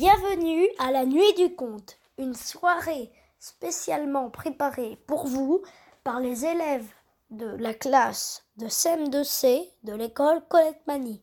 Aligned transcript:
Bienvenue 0.00 0.66
à 0.78 0.90
la 0.92 1.04
Nuit 1.04 1.34
du 1.36 1.54
Conte, 1.54 1.98
une 2.16 2.32
soirée 2.32 3.10
spécialement 3.38 4.30
préparée 4.30 4.96
pour 5.06 5.26
vous 5.26 5.60
par 6.04 6.20
les 6.20 6.46
élèves 6.46 6.90
de 7.28 7.44
la 7.44 7.74
classe 7.74 8.46
de 8.56 8.64
CM2C 8.64 9.60
de 9.82 9.92
l'école 9.92 10.40
Colette 10.48 10.80
Mani. 10.86 11.22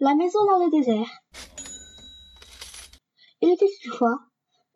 La 0.00 0.14
maison 0.14 0.42
dans 0.46 0.64
le 0.64 0.70
désert. 0.70 1.10
Il 3.42 3.50
était 3.50 3.68
une 3.84 3.92
fois 3.92 4.20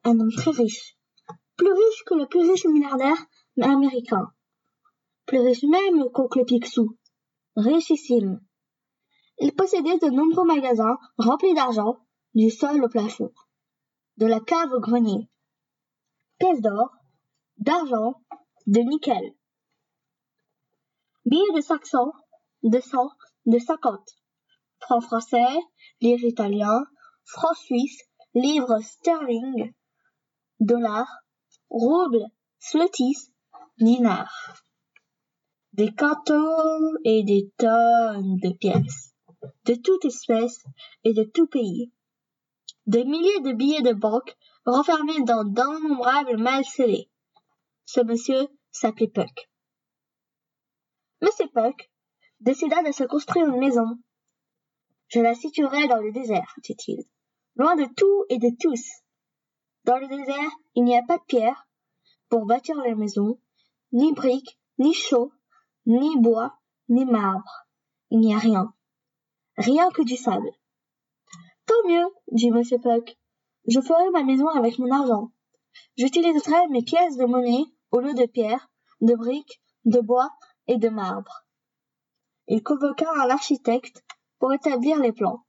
un 0.04 0.20
homme 0.20 0.32
très 0.36 0.50
riche, 0.50 0.98
plus 1.56 1.72
riche 1.72 2.04
que 2.04 2.12
le 2.16 2.26
plus 2.26 2.46
riche 2.50 2.66
milliardaire 2.66 3.16
américain, 3.62 4.30
plus 5.30 5.38
riche 5.38 5.62
même 5.62 6.10
qu'Oncle 6.10 6.44
Picsou, 6.44 6.98
richissime. 7.54 8.40
Il 9.38 9.54
possédait 9.54 9.98
de 9.98 10.10
nombreux 10.10 10.44
magasins 10.44 10.98
remplis 11.18 11.54
d'argent, 11.54 11.98
du 12.34 12.50
sol 12.50 12.84
au 12.84 12.88
plafond, 12.88 13.32
de 14.16 14.26
la 14.26 14.40
cave 14.40 14.72
au 14.72 14.80
grenier, 14.80 15.30
pièces 16.40 16.60
d'or, 16.60 16.90
d'argent, 17.58 18.14
de 18.66 18.80
nickel, 18.80 19.36
billets 21.24 21.54
de 21.54 21.60
cinq 21.60 21.86
cents, 21.86 22.12
de 22.64 22.80
cent, 22.80 23.10
de 23.46 23.58
cinquante, 23.60 24.10
francs 24.80 25.04
français, 25.04 25.54
livres 26.00 26.26
italiens, 26.26 26.82
francs 27.22 27.56
suisses, 27.56 28.02
livres 28.34 28.80
sterling, 28.82 29.72
dollars, 30.58 31.22
roubles, 31.68 32.26
slotis, 32.58 33.32
dinars. 33.78 34.64
Des 35.72 35.92
cantons 35.92 36.94
et 37.04 37.22
des 37.22 37.52
tonnes 37.56 38.36
de 38.42 38.52
pièces, 38.52 39.14
de 39.66 39.74
toute 39.74 40.04
espèce 40.04 40.64
et 41.04 41.14
de 41.14 41.22
tout 41.22 41.46
pays. 41.46 41.92
Des 42.86 43.04
milliers 43.04 43.40
de 43.40 43.52
billets 43.52 43.82
de 43.82 43.92
banque 43.92 44.36
renfermés 44.66 45.22
dans 45.22 45.44
d'innombrables 45.44 46.38
malles 46.38 46.64
scellées. 46.64 47.08
Ce 47.84 48.00
monsieur 48.00 48.48
s'appelait 48.72 49.08
Puck. 49.08 49.50
Monsieur 51.22 51.46
Puck 51.54 51.90
décida 52.40 52.82
de 52.82 52.92
se 52.92 53.04
construire 53.04 53.46
une 53.46 53.60
maison. 53.60 53.86
Je 55.06 55.20
la 55.20 55.34
situerai 55.34 55.86
dans 55.86 56.00
le 56.00 56.10
désert, 56.12 56.54
dit-il, 56.64 57.04
loin 57.54 57.76
de 57.76 57.86
tout 57.96 58.24
et 58.28 58.38
de 58.38 58.50
tous. 58.58 58.84
Dans 59.84 59.98
le 59.98 60.08
désert, 60.08 60.50
il 60.74 60.82
n'y 60.82 60.96
a 60.96 61.02
pas 61.02 61.18
de 61.18 61.24
pierre 61.24 61.68
pour 62.28 62.44
bâtir 62.46 62.76
la 62.76 62.94
maison, 62.94 63.40
ni 63.92 64.12
briques, 64.12 64.58
ni 64.78 64.94
chaux, 64.94 65.32
ni 65.86 66.16
bois, 66.18 66.58
ni 66.88 67.04
marbre. 67.04 67.66
Il 68.10 68.20
n'y 68.20 68.34
a 68.34 68.38
rien. 68.38 68.72
Rien 69.56 69.90
que 69.90 70.02
du 70.02 70.16
sable. 70.16 70.50
Tant 71.66 71.88
mieux, 71.88 72.06
dit 72.32 72.48
M. 72.48 72.62
Puck. 72.82 73.16
Je 73.68 73.80
ferai 73.80 74.10
ma 74.10 74.22
maison 74.22 74.48
avec 74.48 74.78
mon 74.78 74.90
argent. 74.90 75.30
J'utiliserai 75.96 76.66
mes 76.70 76.82
pièces 76.82 77.16
de 77.16 77.24
monnaie 77.24 77.64
au 77.90 78.00
lieu 78.00 78.14
de 78.14 78.26
pierres, 78.26 78.68
de 79.00 79.14
briques, 79.14 79.62
de 79.84 80.00
bois 80.00 80.30
et 80.66 80.78
de 80.78 80.88
marbre. 80.88 81.44
Il 82.48 82.62
convoqua 82.62 83.12
un 83.22 83.30
architecte 83.30 84.02
pour 84.38 84.52
établir 84.52 84.98
les 84.98 85.12
plans. 85.12 85.44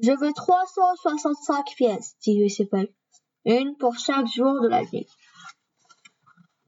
Je 0.00 0.12
veux 0.12 0.32
trois 0.32 0.64
cent 0.66 0.94
soixante-cinq 0.96 1.66
pièces, 1.76 2.16
dit 2.22 2.40
M. 2.40 2.68
Puck, 2.68 2.94
une 3.44 3.76
pour 3.76 3.98
chaque 3.98 4.26
jour 4.26 4.60
de 4.60 4.68
l'année. 4.68 5.06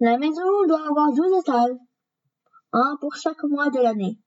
La 0.00 0.18
maison 0.18 0.42
doit 0.66 0.88
avoir 0.88 1.12
douze 1.12 1.38
étages, 1.40 1.76
un 2.74 2.98
pour 3.00 3.14
chaque 3.14 3.42
mois 3.44 3.70
de 3.70 3.78
l'année. 3.78 4.18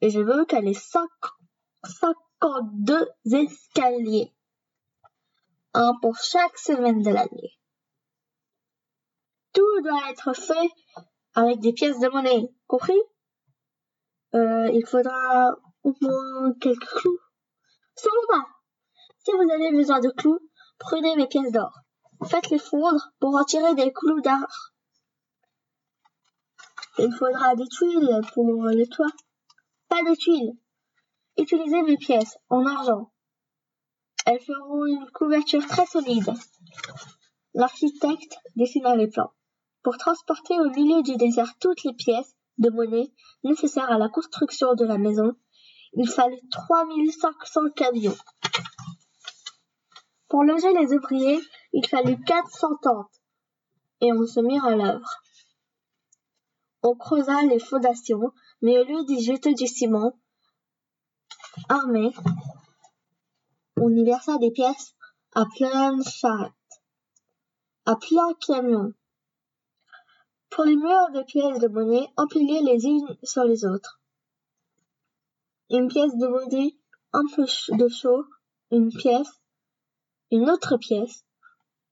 Et 0.00 0.10
je 0.10 0.20
veux 0.20 0.46
qu'elle 0.46 0.68
ait 0.68 0.72
cinquante-deux 0.72 3.08
escaliers, 3.32 4.32
un 5.74 5.92
pour 6.00 6.16
chaque 6.16 6.56
semaine 6.56 7.02
de 7.02 7.10
l'année. 7.10 7.58
Tout 9.52 9.82
doit 9.82 10.10
être 10.10 10.32
fait 10.32 10.70
avec 11.34 11.58
des 11.58 11.72
pièces 11.72 11.98
de 11.98 12.08
monnaie, 12.08 12.54
compris? 12.68 13.00
Euh, 14.34 14.70
Il 14.72 14.86
faudra 14.86 15.56
au 15.82 15.94
moins 16.00 16.52
quelques 16.60 16.86
clous. 16.86 17.18
Seulement 17.96 18.46
Si 19.24 19.32
vous 19.32 19.50
avez 19.50 19.72
besoin 19.72 19.98
de 20.00 20.10
clous, 20.10 20.38
prenez 20.78 21.16
mes 21.16 21.26
pièces 21.26 21.52
d'or. 21.52 21.72
Faites-les 22.28 22.58
fondre 22.58 23.12
pour 23.18 23.34
en 23.34 23.44
tirer 23.44 23.74
des 23.74 23.92
clous 23.92 24.20
d'art. 24.20 24.72
Il 26.98 27.12
faudra 27.12 27.54
des 27.54 27.68
tuiles 27.68 28.20
pour 28.34 28.44
le 28.46 28.86
toit. 28.86 29.06
Pas 29.88 30.02
de 30.02 30.14
tuiles. 30.16 30.56
Utilisez 31.38 31.82
mes 31.82 31.96
pièces 31.96 32.38
en 32.48 32.66
argent. 32.66 33.10
Elles 34.26 34.40
feront 34.40 34.84
une 34.84 35.10
couverture 35.12 35.66
très 35.66 35.86
solide. 35.86 36.32
L'architecte 37.54 38.36
dessina 38.56 38.96
les 38.96 39.08
plans. 39.08 39.32
Pour 39.82 39.96
transporter 39.96 40.58
au 40.60 40.68
milieu 40.70 41.02
du 41.02 41.16
désert 41.16 41.54
toutes 41.58 41.82
les 41.84 41.94
pièces 41.94 42.36
de 42.58 42.68
monnaie 42.70 43.12
nécessaires 43.44 43.90
à 43.90 43.98
la 43.98 44.08
construction 44.08 44.74
de 44.74 44.84
la 44.84 44.98
maison, 44.98 45.34
il 45.94 46.08
fallait 46.08 46.42
3500 46.50 47.70
camions. 47.74 48.16
Pour 50.28 50.44
loger 50.44 50.72
les 50.74 50.92
ouvriers, 50.92 51.40
il 51.72 51.86
fallut 51.86 52.22
400 52.22 52.76
tentes. 52.82 53.20
Et 54.00 54.12
on 54.12 54.26
se 54.26 54.40
mit 54.40 54.58
à 54.60 54.76
l'œuvre. 54.76 55.10
On 56.82 56.94
creusa 56.94 57.42
les 57.42 57.58
fondations, 57.58 58.32
mais 58.62 58.78
au 58.78 58.84
lieu 58.84 59.04
d'y 59.04 59.22
jeter 59.22 59.54
du 59.54 59.66
ciment 59.66 60.12
armé, 61.68 62.12
on 63.76 63.90
y 63.90 64.04
versa 64.04 64.38
des 64.38 64.50
pièces 64.50 64.94
à 65.34 65.46
pleine 65.46 66.02
charrette, 66.04 66.52
à 67.86 67.96
plein 67.96 68.32
camion. 68.46 68.92
Pour 70.50 70.64
les 70.64 70.76
murs 70.76 71.10
de 71.12 71.22
pièces 71.22 71.60
de 71.60 71.68
monnaie, 71.68 72.08
empilées 72.16 72.62
les 72.62 72.84
unes 72.84 73.16
sur 73.22 73.44
les 73.44 73.64
autres. 73.64 74.00
Une 75.70 75.88
pièce 75.88 76.16
de 76.16 76.26
monnaie, 76.26 76.76
un 77.12 77.24
peu 77.34 77.46
de 77.76 77.88
chaud, 77.88 78.24
une 78.70 78.90
pièce, 78.90 79.30
une 80.30 80.50
autre 80.50 80.76
pièce. 80.76 81.24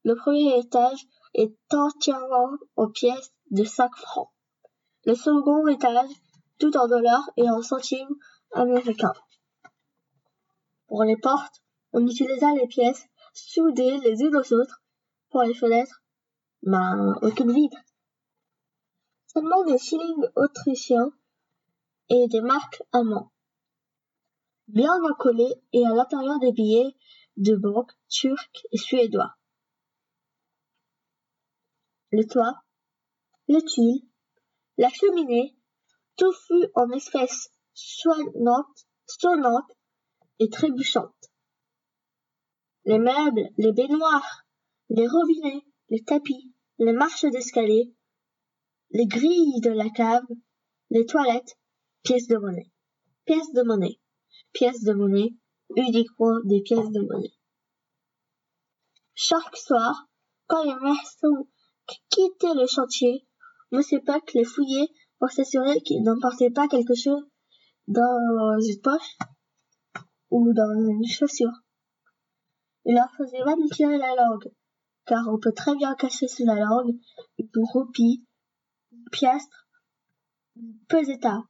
Le 0.04 0.14
premier 0.16 0.58
étage 0.58 1.06
est 1.34 1.56
entièrement 1.72 2.50
en 2.76 2.88
pièces 2.88 3.32
de 3.50 3.64
cinq 3.64 3.94
francs. 3.96 4.30
Le 5.08 5.14
second 5.14 5.66
étage, 5.68 6.10
tout 6.58 6.76
en 6.76 6.86
dollars 6.86 7.30
et 7.38 7.48
en 7.48 7.62
centimes 7.62 8.14
américains. 8.52 9.14
Pour 10.86 11.02
les 11.02 11.16
portes, 11.16 11.62
on 11.94 12.06
utilisa 12.06 12.52
les 12.52 12.66
pièces 12.66 13.06
soudées 13.32 13.96
les 14.00 14.20
unes 14.20 14.36
aux 14.36 14.52
autres. 14.52 14.82
Pour 15.30 15.44
les 15.44 15.54
fenêtres, 15.54 16.02
ben, 16.62 17.14
aucune 17.22 17.54
vide. 17.54 17.72
Seulement 19.32 19.64
des 19.64 19.78
shillings 19.78 20.26
autrichiens 20.36 21.10
et 22.10 22.28
des 22.28 22.42
marques 22.42 22.82
allemands. 22.92 23.32
Bien 24.66 24.92
encollés 25.10 25.54
et 25.72 25.86
à 25.86 25.94
l'intérieur 25.94 26.38
des 26.38 26.52
billets 26.52 26.94
de 27.38 27.56
banque 27.56 27.92
turcs 28.10 28.66
et 28.72 28.76
suédois. 28.76 29.36
Le 32.10 32.26
toit, 32.26 32.60
les 33.46 33.64
tuiles, 33.64 34.02
la 34.78 34.88
cheminée, 34.90 35.56
tout 36.16 36.32
fut 36.32 36.70
en 36.74 36.90
espèces 36.90 37.50
sonnantes, 37.74 38.86
sonnantes 39.06 39.70
et 40.38 40.48
trébuchantes. 40.48 41.30
Les 42.84 42.98
meubles, 42.98 43.48
les 43.58 43.72
baignoires, 43.72 44.46
les 44.88 45.06
robinets, 45.06 45.64
les 45.90 46.02
tapis, 46.04 46.54
les 46.78 46.92
marches 46.92 47.26
d'escalier, 47.26 47.92
les 48.90 49.06
grilles 49.06 49.60
de 49.60 49.70
la 49.70 49.90
cave, 49.90 50.26
les 50.90 51.04
toilettes, 51.04 51.58
pièces 52.04 52.28
de 52.28 52.36
monnaie, 52.36 52.70
pièces 53.26 53.52
de 53.52 53.62
monnaie, 53.62 54.00
pièces 54.52 54.84
de 54.84 54.92
monnaie, 54.92 55.34
uniquement 55.76 56.40
des 56.44 56.62
pièces 56.62 56.90
de 56.90 57.00
monnaie. 57.00 57.34
Chaque 59.14 59.56
soir, 59.56 60.08
quand 60.46 60.62
les 60.62 60.76
maçons 60.76 61.48
quittaient 62.08 62.54
le 62.54 62.66
chantier, 62.66 63.27
M. 63.72 63.82
Puck 64.04 64.32
les 64.34 64.44
fouillait 64.44 64.88
pour 65.18 65.30
s'assurer 65.30 65.80
qu'ils 65.82 66.02
n'emportaient 66.02 66.50
pas 66.50 66.68
quelque 66.68 66.94
chose 66.94 67.26
dans 67.86 68.58
une 68.60 68.80
poche 68.80 69.18
ou 70.30 70.52
dans 70.52 70.74
une 70.88 71.06
chaussure. 71.06 71.52
Il 72.84 72.94
leur 72.94 73.10
faisait 73.16 73.44
manipuler 73.44 73.98
la 73.98 74.14
langue, 74.14 74.50
car 75.06 75.26
on 75.28 75.38
peut 75.38 75.52
très 75.52 75.74
bien 75.74 75.94
cacher 75.94 76.28
sous 76.28 76.44
la 76.44 76.54
langue 76.54 76.98
une 77.38 77.64
roupie, 77.72 78.24
une 78.92 79.04
piastre, 79.10 79.68
une 80.56 80.78
peseta. 80.88 81.42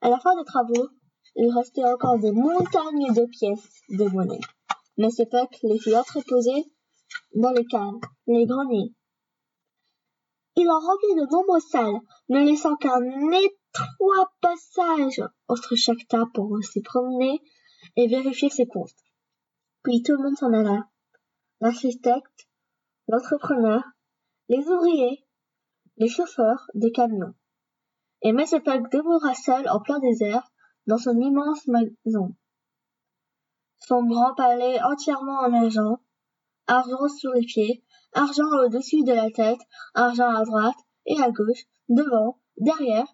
À 0.00 0.10
la 0.10 0.20
fin 0.20 0.36
des 0.36 0.44
travaux, 0.44 0.88
il 1.34 1.52
restait 1.52 1.84
encore 1.84 2.18
des 2.18 2.32
montagnes 2.32 3.12
de 3.14 3.26
pièces 3.26 3.82
de 3.88 4.04
monnaie. 4.04 4.40
Mais 4.96 5.10
ce 5.10 5.22
Puck 5.24 5.56
les 5.62 5.78
fit 5.78 5.96
entreposer 5.96 6.64
dans 7.34 7.50
les 7.50 7.64
caves, 7.64 8.00
les 8.26 8.46
greniers. 8.46 8.94
Il 10.60 10.68
en 10.68 10.80
remplit 10.80 11.14
de 11.14 11.30
nombreuses 11.30 11.68
salles 11.68 12.00
ne 12.28 12.40
laissant 12.40 12.74
qu'un 12.74 13.00
étroit 13.30 14.32
passage 14.40 15.22
entre 15.46 15.76
chaque 15.76 16.08
tas 16.08 16.26
pour 16.34 16.58
s'y 16.64 16.82
promener 16.82 17.40
et 17.94 18.08
vérifier 18.08 18.50
ses 18.50 18.66
comptes. 18.66 18.90
Puis 19.84 20.02
tout 20.02 20.14
le 20.14 20.24
monde 20.24 20.36
s'en 20.36 20.52
alla. 20.52 20.88
L'architecte, 21.60 22.48
l'entrepreneur, 23.06 23.84
les 24.48 24.66
ouvriers, 24.66 25.24
les 25.96 26.08
chauffeurs 26.08 26.66
des 26.74 26.90
camions. 26.90 27.34
Et 28.22 28.30
M. 28.30 28.38
Puck 28.38 28.90
demeura 28.90 29.34
seul 29.34 29.68
en 29.68 29.80
plein 29.80 30.00
désert 30.00 30.42
dans 30.88 30.98
son 30.98 31.16
immense 31.20 31.68
maison. 31.68 32.34
Son 33.78 34.02
grand 34.02 34.34
palais 34.34 34.82
entièrement 34.82 35.38
en 35.38 35.52
argent, 35.52 36.02
argent 36.66 37.08
sur 37.16 37.30
les 37.30 37.46
pieds, 37.46 37.84
argent 38.12 38.48
au-dessus 38.64 39.02
de 39.04 39.12
la 39.12 39.30
tête, 39.30 39.60
argent 39.94 40.28
à 40.28 40.44
droite 40.44 40.76
et 41.06 41.20
à 41.20 41.30
gauche, 41.30 41.64
devant, 41.88 42.40
derrière, 42.56 43.06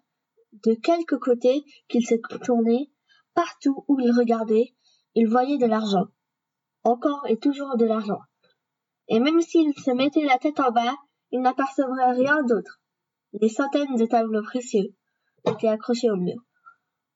de 0.63 0.73
quelque 0.73 1.15
côté 1.15 1.63
qu'il 1.87 2.05
se 2.05 2.15
tournait, 2.43 2.89
partout 3.33 3.85
où 3.87 3.99
il 3.99 4.11
regardait, 4.11 4.73
il 5.13 5.27
voyait 5.27 5.57
de 5.57 5.65
l'argent. 5.65 6.05
Encore 6.83 7.25
et 7.27 7.37
toujours 7.37 7.77
de 7.77 7.85
l'argent. 7.85 8.19
Et 9.07 9.19
même 9.19 9.41
s'il 9.41 9.73
se 9.73 9.91
mettait 9.91 10.25
la 10.25 10.37
tête 10.37 10.59
en 10.59 10.71
bas, 10.71 10.95
il 11.31 11.41
n'apercevrait 11.41 12.11
rien 12.11 12.43
d'autre. 12.43 12.79
Des 13.33 13.49
centaines 13.49 13.95
de 13.95 14.05
tableaux 14.05 14.43
précieux 14.43 14.95
étaient 15.45 15.67
accrochés 15.67 16.09
au 16.09 16.15
mur. 16.15 16.37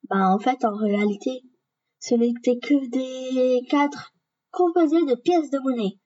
Ben, 0.10 0.34
en 0.34 0.40
fait, 0.40 0.66
en 0.66 0.76
réalité, 0.76 1.44
ce 2.00 2.16
n'était 2.16 2.60
que 2.60 2.90
des 2.90 3.66
cadres 3.68 4.12
composés 4.52 5.06
de 5.06 5.16
pièces 5.16 5.50
de 5.50 5.60
monnaie. 5.60 5.98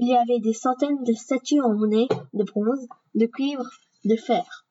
Il 0.00 0.06
y 0.06 0.14
avait 0.14 0.38
des 0.38 0.52
centaines 0.52 1.02
de 1.02 1.12
statues 1.12 1.60
en 1.60 1.74
monnaie, 1.74 2.06
de 2.32 2.44
bronze, 2.44 2.86
de 3.16 3.26
cuivre, 3.26 3.68
de 4.04 4.14
fer. 4.14 4.64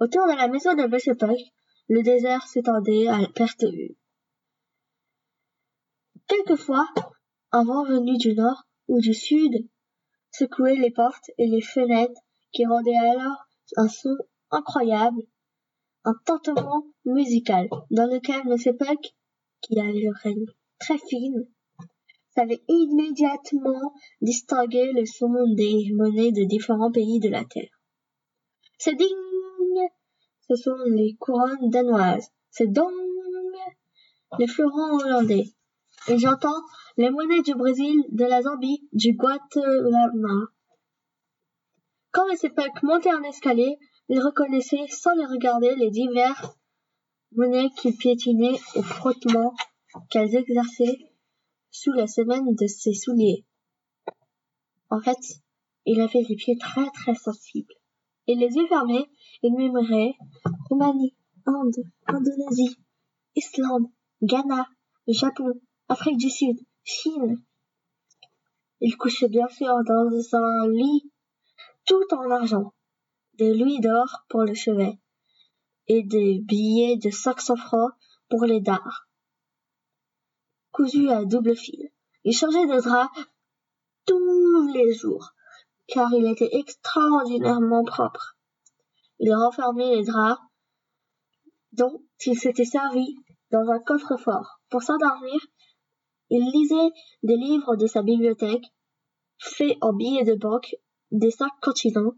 Autour 0.00 0.26
de 0.26 0.36
la 0.36 0.48
maison 0.48 0.74
de 0.74 0.82
M. 0.82 1.16
Puck, 1.16 1.38
le 1.88 2.02
désert 2.02 2.44
s'étendait 2.48 3.06
à 3.06 3.20
perte 3.32 3.60
de 3.60 3.70
vue. 3.70 3.96
Quelquefois, 6.26 6.88
un 7.52 7.62
vent 7.62 7.84
venu 7.84 8.16
du 8.16 8.34
nord 8.34 8.64
ou 8.88 9.00
du 9.00 9.14
sud 9.14 9.68
secouait 10.32 10.74
les 10.74 10.90
portes 10.90 11.30
et 11.38 11.46
les 11.46 11.62
fenêtres 11.62 12.20
qui 12.50 12.66
rendaient 12.66 12.96
alors 12.96 13.46
un 13.76 13.86
son 13.86 14.16
incroyable, 14.50 15.22
un 16.02 16.14
tintement 16.24 16.84
musical 17.04 17.68
dans 17.92 18.06
lequel 18.06 18.40
M. 18.50 18.76
Puck, 18.76 19.14
qui 19.60 19.78
avait 19.78 20.00
l'oreille 20.00 20.46
très 20.80 20.98
fine, 20.98 21.46
savait 22.34 22.62
immédiatement 22.68 23.94
distinguer 24.20 24.92
le 24.92 25.06
son 25.06 25.32
des 25.54 25.90
monnaies 25.92 26.32
de 26.32 26.44
différents 26.44 26.90
pays 26.90 27.20
de 27.20 27.28
la 27.28 27.44
Terre. 27.44 27.80
C'est 28.78 28.94
ding 28.94 29.08
Ce 30.48 30.56
sont 30.56 30.76
les 30.86 31.16
couronnes 31.18 31.70
danoises. 31.70 32.28
C'est 32.50 32.70
dong 32.70 32.92
Les 34.38 34.46
fleurons 34.46 34.98
hollandais. 34.98 35.44
Et 36.08 36.18
j'entends 36.18 36.60
les 36.96 37.10
monnaies 37.10 37.42
du 37.42 37.54
Brésil, 37.54 38.04
de 38.10 38.24
la 38.24 38.42
Zambie, 38.42 38.88
du 38.92 39.14
Guatemala. 39.14 40.46
Quand 42.12 42.28
M. 42.28 42.36
Puck 42.54 42.82
montait 42.82 43.10
un 43.10 43.22
escalier, 43.22 43.78
il 44.08 44.20
reconnaissait 44.20 44.86
sans 44.88 45.14
les 45.14 45.24
regarder 45.24 45.74
les 45.76 45.90
divers 45.90 46.54
monnaies 47.32 47.70
qu'il 47.76 47.96
piétinait 47.96 48.58
au 48.76 48.82
frottement 48.82 49.54
qu'elles 50.10 50.36
exerçaient 50.36 50.98
sous 51.74 51.90
la 51.90 52.06
semaine 52.06 52.54
de 52.54 52.68
ses 52.68 52.94
souliers. 52.94 53.44
En 54.90 55.00
fait, 55.00 55.42
il 55.86 56.00
avait 56.00 56.22
les 56.22 56.36
pieds 56.36 56.56
très 56.56 56.88
très 56.90 57.16
sensibles. 57.16 57.74
Et 58.28 58.36
les 58.36 58.46
yeux 58.46 58.68
fermés, 58.68 59.10
il 59.42 59.52
murmurait 59.54 60.14
Roumanie, 60.70 61.16
Inde, 61.46 61.84
Indonésie, 62.06 62.78
Islande, 63.34 63.88
Ghana, 64.22 64.68
Japon, 65.08 65.60
Afrique 65.88 66.16
du 66.16 66.30
Sud, 66.30 66.56
Chine. 66.84 67.42
Il 68.80 68.96
couchait 68.96 69.28
bien 69.28 69.48
sûr 69.48 69.74
dans 69.84 70.36
un 70.36 70.68
lit 70.68 71.10
tout 71.86 72.14
en 72.14 72.30
argent, 72.30 72.72
des 73.34 73.52
louis 73.52 73.80
d'or 73.80 74.24
pour 74.28 74.42
le 74.42 74.54
chevet 74.54 75.00
et 75.88 76.04
des 76.04 76.38
billets 76.38 76.98
de 76.98 77.10
500 77.10 77.56
francs 77.56 77.92
pour 78.28 78.44
les 78.44 78.60
dards 78.60 79.08
cousu 80.74 81.08
à 81.08 81.24
double 81.24 81.54
fil. 81.56 81.88
Il 82.24 82.36
changeait 82.36 82.66
de 82.66 82.80
drap 82.80 83.08
tous 84.06 84.72
les 84.74 84.92
jours, 84.92 85.30
car 85.86 86.12
il 86.12 86.26
était 86.26 86.50
extraordinairement 86.52 87.84
propre. 87.84 88.36
Il 89.20 89.32
renfermait 89.32 89.94
les 89.94 90.04
draps 90.04 90.40
dont 91.72 92.02
il 92.26 92.36
s'était 92.36 92.64
servi 92.64 93.14
dans 93.52 93.70
un 93.70 93.78
coffre-fort. 93.78 94.60
Pour 94.68 94.82
s'endormir, 94.82 95.40
il 96.30 96.44
lisait 96.50 96.92
des 97.22 97.36
livres 97.36 97.76
de 97.76 97.86
sa 97.86 98.02
bibliothèque, 98.02 98.66
faits 99.38 99.76
en 99.80 99.92
billets 99.92 100.24
de 100.24 100.34
banque 100.34 100.74
des 101.12 101.30
cinq 101.30 101.52
continents 101.62 102.14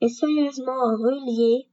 et 0.00 0.08
soigneusement 0.08 0.96
reliés. 0.96 1.68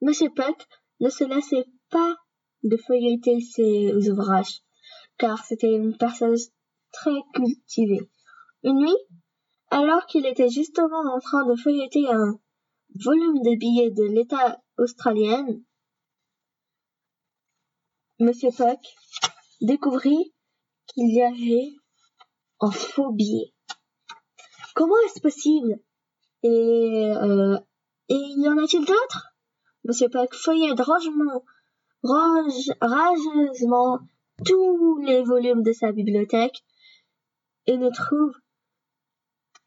Monsieur 0.00 0.30
Puck 0.30 0.68
ne 1.00 1.08
se 1.08 1.24
lassait 1.24 1.66
pas 1.90 2.14
de 2.62 2.76
feuilleter 2.76 3.40
ses 3.40 4.08
ouvrages 4.08 4.62
car 5.18 5.44
c'était 5.44 5.72
une 5.72 5.96
personne 5.96 6.36
très 6.92 7.22
cultivée. 7.34 8.10
Une 8.62 8.78
nuit, 8.78 8.96
alors 9.70 10.06
qu'il 10.06 10.26
était 10.26 10.50
justement 10.50 11.02
en 11.14 11.18
train 11.18 11.46
de 11.46 11.56
feuilleter 11.56 12.06
un 12.08 12.38
volume 12.94 13.42
de 13.42 13.56
billets 13.56 13.90
de 13.90 14.04
l'État 14.04 14.60
australien, 14.78 15.46
Monsieur 18.18 18.50
Puck 18.50 18.78
découvrit 19.60 20.32
qu'il 20.86 21.12
y 21.12 21.22
avait 21.22 21.72
un 22.60 22.70
faux 22.70 23.10
billet. 23.10 23.52
Comment 24.74 24.94
est-ce 25.06 25.20
possible? 25.20 25.80
Et, 26.44 26.48
euh, 26.48 27.58
y 28.08 28.48
en 28.48 28.58
a-t-il 28.58 28.84
d'autres? 28.84 29.34
Monsieur 29.84 30.08
Puck 30.08 30.34
feuillait 30.34 30.72
ragement, 30.72 31.44
rageusement 32.80 33.98
tous 34.44 34.98
les 34.98 35.22
volumes 35.22 35.62
de 35.62 35.72
sa 35.72 35.92
bibliothèque 35.92 36.64
et 37.66 37.76
ne 37.76 37.90
trouve 37.90 38.34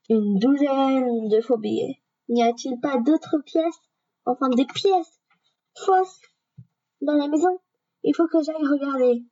une 0.09 0.37
douzaine 0.39 1.29
de 1.29 1.41
faux 1.41 1.57
billets. 1.57 2.01
N'y 2.29 2.43
a-t-il 2.43 2.79
pas 2.79 2.97
d'autres 2.97 3.37
pièces, 3.45 3.79
enfin 4.25 4.49
des 4.49 4.65
pièces 4.65 5.19
fausses 5.77 6.21
dans 7.01 7.15
la 7.15 7.27
maison? 7.27 7.59
Il 8.03 8.15
faut 8.15 8.27
que 8.27 8.41
j'aille 8.43 8.55
regarder. 8.55 9.23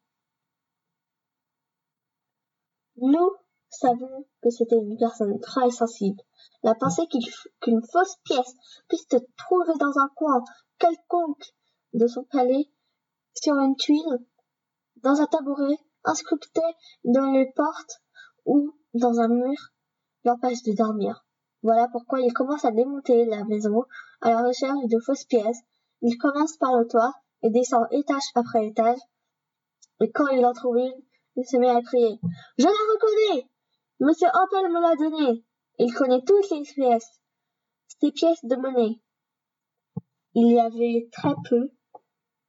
Nous 2.98 3.32
savons 3.70 4.26
que 4.42 4.50
c'était 4.50 4.78
une 4.78 4.98
personne 4.98 5.40
très 5.40 5.70
sensible. 5.72 6.22
La 6.64 6.76
pensée 6.76 7.08
qu'une 7.08 7.82
fausse 7.92 8.18
pièce 8.24 8.56
puisse 8.88 9.06
se 9.12 9.18
trouver 9.38 9.74
dans 9.80 10.00
un 10.00 10.10
coin 10.16 10.44
quelconque 10.80 11.54
de 11.94 12.08
son 12.08 12.24
palais, 12.26 12.70
sur 13.36 13.56
une 13.56 13.76
tuile, 13.76 14.20
dans 15.04 15.22
un 15.22 15.28
tabouret, 15.28 15.78
inscripté 16.06 16.62
dans 17.04 17.32
les 17.32 17.52
portes 17.56 18.02
ou 18.46 18.74
dans 18.94 19.20
un 19.20 19.28
mur 19.28 19.58
l'empêche 20.24 20.64
de 20.64 20.74
dormir. 20.74 21.26
Voilà 21.62 21.88
pourquoi 21.92 22.22
il 22.22 22.34
commence 22.34 22.66
à 22.66 22.72
démonter 22.72 23.26
la 23.26 23.44
maison 23.46 23.84
à 24.22 24.32
la 24.32 24.42
recherche 24.42 24.86
de 24.86 25.00
fausses 25.00 25.26
pièces. 25.26 25.60
Il 26.02 26.18
commence 26.18 26.58
par 26.58 26.78
le 26.78 26.88
toit 26.88 27.14
et 27.42 27.50
descend 27.50 27.86
étage 27.92 28.24
après 28.36 28.68
étage. 28.68 29.00
Et 30.02 30.12
quand 30.12 30.28
il 30.28 30.46
en 30.46 30.54
trouve 30.54 30.78
une, 30.78 31.02
il 31.36 31.46
se 31.46 31.58
met 31.58 31.70
à 31.70 31.82
crier 31.82 32.20
Je 32.58 32.64
la 32.64 32.70
reconnais 32.70 33.50
Monsieur 34.00 34.28
Ampel 34.28 34.72
me 34.72 34.82
l'a 34.82 34.96
donnée 34.96 35.46
Il 35.80 35.94
connaît 35.94 36.24
toutes 36.26 36.50
les 36.52 36.62
pièces. 36.62 37.22
Ces 38.02 38.12
pièces 38.12 38.44
de 38.44 38.56
monnaie. 38.56 39.00
Il 40.36 40.52
y 40.52 40.60
avait 40.60 41.10
très 41.12 41.36
peu 41.48 41.72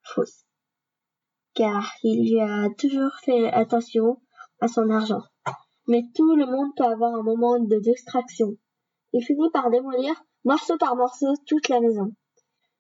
fausses 0.03 0.44
car 1.55 1.93
il 2.03 2.31
lui 2.31 2.41
a 2.41 2.69
toujours 2.79 3.13
fait 3.23 3.51
attention 3.53 4.21
à 4.61 4.69
son 4.69 4.91
argent. 4.91 5.23
Mais 5.87 6.03
tout 6.15 6.35
le 6.35 6.47
monde 6.47 6.73
peut 6.77 6.85
avoir 6.85 7.15
un 7.15 7.23
moment 7.23 7.59
de 7.59 7.79
distraction. 7.79 8.57
Il 9.13 9.25
finit 9.25 9.51
par 9.53 9.71
démolir, 9.71 10.15
morceau 10.45 10.77
par 10.79 10.97
morceau, 10.97 11.35
toute 11.47 11.69
la 11.69 11.81
maison. 11.81 12.11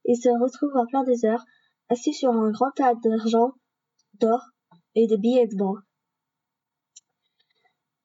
Il 0.04 0.16
se 0.16 0.28
retrouve 0.28 0.76
en 0.76 0.86
plein 0.86 1.04
désert, 1.04 1.44
assis 1.88 2.12
sur 2.12 2.30
un 2.30 2.50
grand 2.50 2.70
tas 2.72 2.94
d'argent, 2.94 3.52
d'or 4.14 4.40
et 4.94 5.06
de 5.06 5.16
billets 5.16 5.46
de 5.46 5.56
banque. 5.56 5.78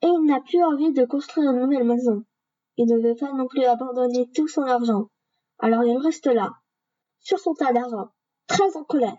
Et 0.01 0.07
il 0.07 0.25
n'a 0.25 0.39
plus 0.41 0.63
envie 0.63 0.93
de 0.93 1.05
construire 1.05 1.51
une 1.51 1.61
nouvelle 1.61 1.83
maison. 1.83 2.23
Il 2.77 2.85
ne 2.85 3.01
veut 3.01 3.15
pas 3.15 3.33
non 3.33 3.47
plus 3.47 3.63
abandonner 3.65 4.29
tout 4.33 4.47
son 4.47 4.61
argent. 4.61 5.07
Alors 5.57 5.83
il 5.83 5.97
reste 5.97 6.27
là, 6.27 6.51
sur 7.19 7.39
son 7.39 7.53
tas 7.53 7.73
d'argent, 7.73 8.09
très 8.47 8.77
en 8.77 8.83
colère. 8.83 9.17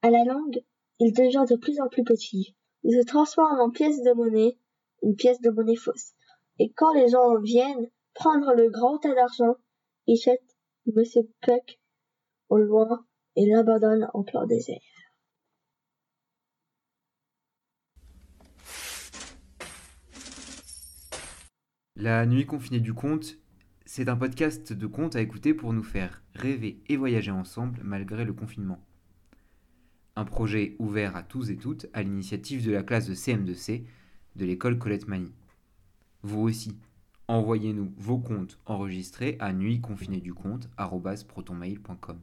À 0.00 0.10
la 0.10 0.22
longue, 0.24 0.62
il 1.00 1.12
devient 1.12 1.44
de 1.48 1.56
plus 1.56 1.80
en 1.80 1.88
plus 1.88 2.04
petit. 2.04 2.54
Il 2.84 2.96
se 2.96 3.04
transforme 3.04 3.58
en 3.60 3.70
pièce 3.70 4.00
de 4.02 4.12
monnaie, 4.12 4.56
une 5.02 5.16
pièce 5.16 5.40
de 5.40 5.50
monnaie 5.50 5.74
fausse. 5.74 6.12
Et 6.60 6.72
quand 6.72 6.92
les 6.94 7.08
gens 7.08 7.40
viennent 7.40 7.90
prendre 8.14 8.54
le 8.54 8.70
grand 8.70 8.98
tas 8.98 9.14
d'argent, 9.14 9.56
ils 10.06 10.16
jettent 10.16 10.56
Monsieur 10.94 11.22
Puck 11.42 11.80
au 12.48 12.58
loin 12.58 13.04
et 13.34 13.46
l'abandonne 13.46 14.08
en 14.14 14.22
plein 14.22 14.46
désert. 14.46 14.78
La 21.96 22.24
nuit 22.26 22.46
confinée 22.46 22.78
du 22.78 22.94
conte, 22.94 23.38
c'est 23.84 24.08
un 24.08 24.16
podcast 24.16 24.72
de 24.72 24.86
contes 24.86 25.16
à 25.16 25.20
écouter 25.20 25.54
pour 25.54 25.72
nous 25.72 25.82
faire 25.82 26.22
rêver 26.34 26.80
et 26.88 26.96
voyager 26.96 27.32
ensemble 27.32 27.80
malgré 27.82 28.24
le 28.24 28.32
confinement. 28.32 28.87
Un 30.18 30.24
projet 30.24 30.74
ouvert 30.80 31.14
à 31.14 31.22
tous 31.22 31.48
et 31.48 31.56
toutes 31.56 31.86
à 31.92 32.02
l'initiative 32.02 32.66
de 32.66 32.72
la 32.72 32.82
classe 32.82 33.06
de 33.06 33.14
CM2C 33.14 33.84
de 34.34 34.44
l'école 34.44 34.76
Colette 34.76 35.06
Mani. 35.06 35.30
Vous 36.24 36.40
aussi, 36.40 36.76
envoyez-nous 37.28 37.92
vos 37.96 38.18
comptes 38.18 38.58
enregistrés 38.66 39.36
à 39.38 39.52
nuitconfinéeduconte.protonmail.com. 39.52 42.18